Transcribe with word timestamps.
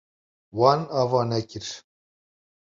Wan 0.59 0.79
ava 1.01 1.21
nekir. 1.29 1.67